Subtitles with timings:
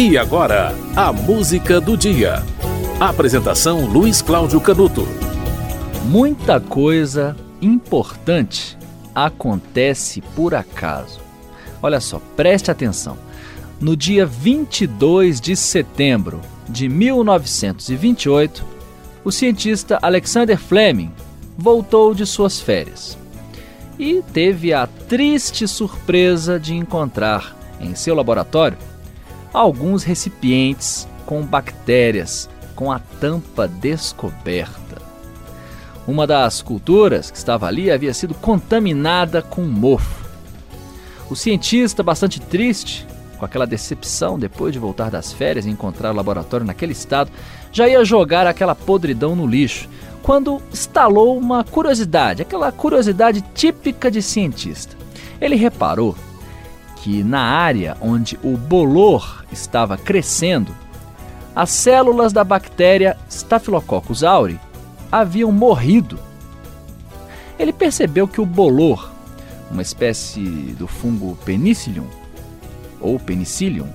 [0.00, 2.44] E agora, a música do dia.
[3.00, 5.04] Apresentação Luiz Cláudio Canuto.
[6.04, 8.78] Muita coisa importante
[9.12, 11.18] acontece por acaso.
[11.82, 13.18] Olha só, preste atenção.
[13.80, 18.64] No dia 22 de setembro de 1928,
[19.24, 21.10] o cientista Alexander Fleming
[21.56, 23.18] voltou de suas férias
[23.98, 28.78] e teve a triste surpresa de encontrar em seu laboratório
[29.52, 35.02] alguns recipientes com bactérias com a tampa descoberta.
[36.06, 40.24] Uma das culturas que estava ali havia sido contaminada com mofo.
[41.28, 43.06] O cientista, bastante triste,
[43.36, 47.30] com aquela decepção depois de voltar das férias e encontrar o laboratório naquele estado,
[47.72, 49.88] já ia jogar aquela podridão no lixo,
[50.22, 54.96] quando instalou uma curiosidade, aquela curiosidade típica de cientista.
[55.40, 56.14] Ele reparou
[57.02, 60.74] que na área onde o bolor estava crescendo,
[61.54, 64.60] as células da bactéria Staphylococcus aureus
[65.10, 66.18] haviam morrido.
[67.58, 69.10] Ele percebeu que o bolor,
[69.70, 70.40] uma espécie
[70.78, 72.06] do fungo Penicillium
[73.00, 73.88] ou Penicillium,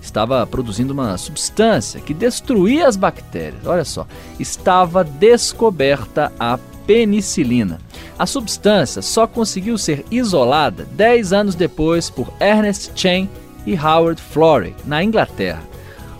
[0.00, 3.66] estava produzindo uma substância que destruía as bactérias.
[3.66, 4.06] Olha só,
[4.38, 7.80] estava descoberta a penicilina.
[8.18, 13.28] A substância só conseguiu ser isolada 10 anos depois por Ernest Chain
[13.66, 15.62] e Howard Florey, na Inglaterra.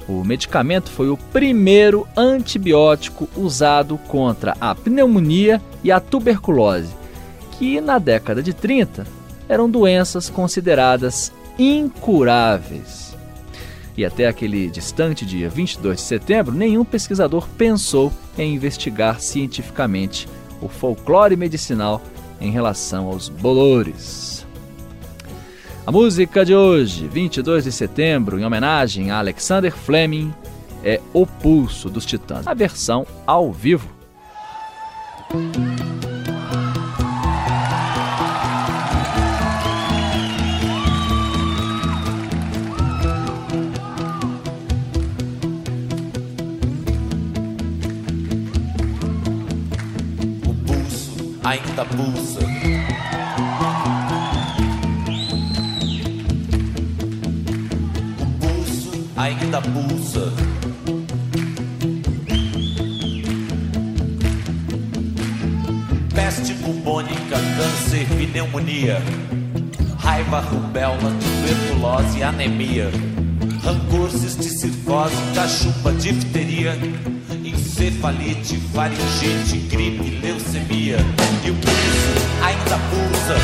[0.08, 6.94] O medicamento foi o primeiro antibiótico usado contra a pneumonia e a tuberculose,
[7.52, 9.06] que na década de 30
[9.48, 13.14] eram doenças consideradas incuráveis.
[13.96, 20.28] E até aquele distante dia 22 de setembro, nenhum pesquisador pensou em investigar cientificamente
[20.60, 22.00] o folclore medicinal
[22.40, 24.46] em relação aos bolores.
[25.86, 30.32] A música de hoje, 22 de setembro, em homenagem a Alexander Fleming,
[30.82, 33.88] é O Pulso dos Titãs, a versão ao vivo.
[51.44, 52.40] Ainda pulsa.
[58.18, 60.32] O pulso ainda pulsa.
[66.14, 69.02] Peste bubônica, câncer, pneumonia,
[69.98, 72.90] raiva, rubéola, tuberculose, anemia,
[73.62, 76.74] rancor, cisticifose, cachupa, difteria
[77.74, 80.96] encefalite, faringite, gripe, leucemia
[81.44, 83.34] e o pulso ainda pulsa.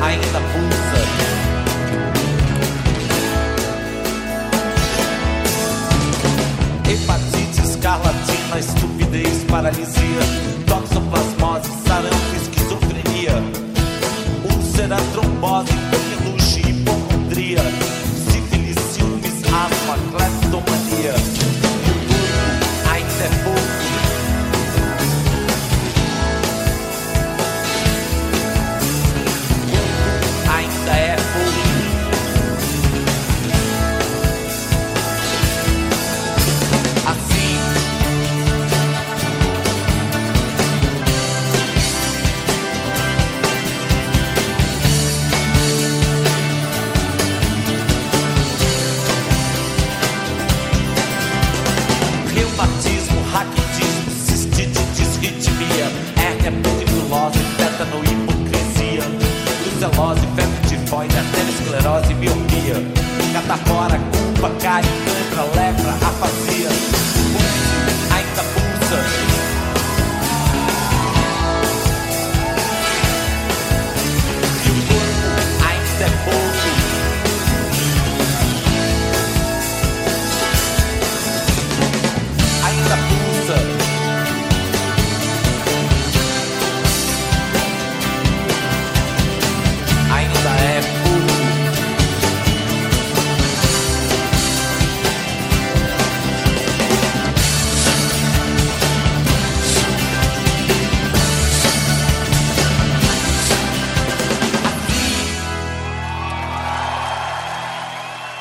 [0.00, 1.00] Ainda pulsa.
[6.88, 10.22] Hepatite, escarlatina, estupidez, paralisia,
[10.68, 13.42] toxoplasmose, sarampo, esquizofrenia,
[14.54, 15.75] úlcera, trombose,
[59.88, 61.14] brucelose, febre tifoide,
[61.48, 62.74] esclerose, miopia,
[63.32, 67.05] catapora, culpa, cárie, cãibra, lepra, afasia,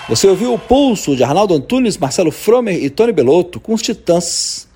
[0.08, 4.68] Você ouviu o Pulso de Arnaldo Antunes, Marcelo Fromer e Tony Belotto com os Titãs.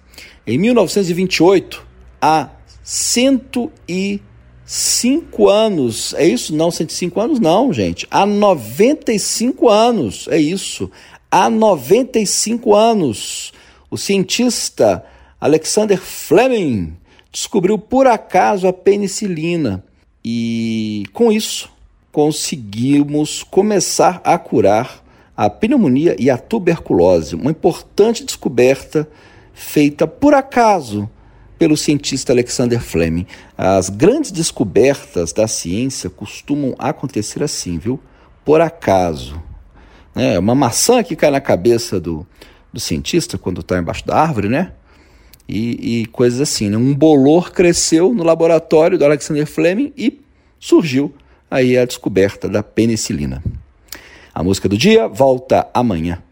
[0.45, 1.85] Em 1928,
[2.19, 2.49] há
[2.83, 4.21] 106
[4.69, 6.13] 105 anos.
[6.13, 6.55] É isso?
[6.55, 8.07] Não, 105 anos não, gente.
[8.11, 10.27] Há 95 anos.
[10.29, 10.91] É isso.
[11.31, 13.51] Há 95 anos.
[13.89, 15.03] O cientista
[15.41, 16.95] Alexander Fleming
[17.31, 19.83] descobriu por acaso a penicilina.
[20.23, 21.71] E com isso
[22.11, 25.03] conseguimos começar a curar
[25.39, 27.33] a pneumonia e a tuberculose.
[27.33, 29.07] Uma importante descoberta
[29.53, 31.09] feita por acaso
[31.57, 33.25] pelo cientista Alexander Fleming.
[33.57, 37.97] As grandes descobertas da ciência costumam acontecer assim, viu?
[38.44, 39.41] Por acaso.
[40.13, 42.27] É, uma maçã que cai na cabeça do,
[42.74, 44.74] do cientista quando está embaixo da árvore, né?
[45.47, 46.69] E, e coisas assim.
[46.69, 46.75] Né?
[46.75, 50.19] Um bolor cresceu no laboratório do Alexander Fleming e
[50.59, 51.15] surgiu
[51.50, 53.41] aí a descoberta da penicilina.
[54.39, 56.24] A música do dia volta amanhã.